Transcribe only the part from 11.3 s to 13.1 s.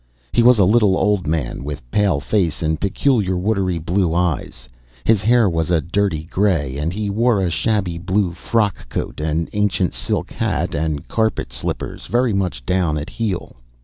slippers very much down